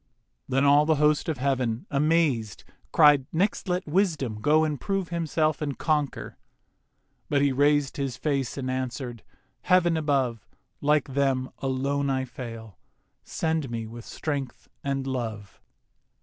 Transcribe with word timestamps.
Then 0.49 0.65
all 0.65 0.87
the 0.87 0.95
host 0.95 1.29
of 1.29 1.37
heav'n, 1.37 1.85
amazed, 1.91 2.63
Cried, 2.91 3.27
'Next 3.31 3.69
let 3.69 3.85
Wisdom 3.85 4.41
go 4.41 4.63
and 4.63 4.81
prove 4.81 5.09
Himself 5.09 5.61
and 5.61 5.77
conquer.' 5.77 6.37
But 7.29 7.43
he 7.43 7.51
raised 7.51 7.97
His 7.97 8.17
face 8.17 8.57
and 8.57 8.71
answer'd, 8.71 9.21
'Heav'n 9.61 9.95
above, 9.95 10.47
Like 10.81 11.13
them, 11.13 11.51
alone 11.59 12.09
I 12.09 12.25
fail; 12.25 12.79
send 13.23 13.65
with 13.65 13.71
me 13.73 14.01
Strength 14.01 14.69
and 14.83 15.05
Love. 15.05 15.61